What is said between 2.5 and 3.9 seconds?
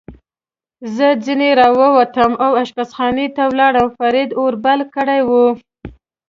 اشپزخانې ته ولاړم،